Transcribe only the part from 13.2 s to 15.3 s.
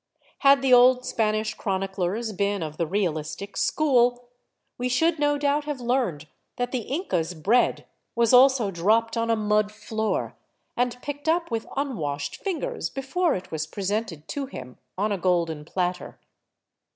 it was pre sented to him on a